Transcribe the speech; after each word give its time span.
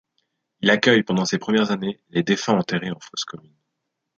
Il 0.61 0.71
accueille 0.71 1.03
pendant 1.03 1.25
ces 1.25 1.37
premières 1.37 1.69
années 1.69 2.01
les 2.09 2.23
défunts 2.23 2.57
enterrés 2.57 2.89
en 2.89 2.99
fosse 2.99 3.23
commune. 3.23 3.53